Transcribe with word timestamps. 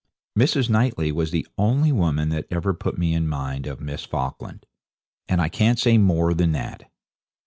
Mrs. 0.35 0.67
Knightley 0.67 1.11
was 1.11 1.29
the 1.29 1.47
only 1.59 1.91
woman 1.91 2.29
that 2.29 2.47
ever 2.49 2.73
put 2.73 2.97
me 2.97 3.13
in 3.13 3.27
mind 3.27 3.67
of 3.67 3.79
Miss 3.79 4.03
Falkland, 4.03 4.65
and 5.29 5.39
I 5.39 5.47
can't 5.47 5.77
say 5.77 5.99
more 5.99 6.33
than 6.33 6.53
that. 6.53 6.89